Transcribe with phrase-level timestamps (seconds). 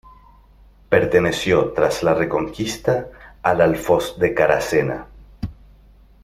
[0.89, 3.11] Perteneció, tras la Reconquista,
[3.43, 5.05] al Alfoz de Caracena.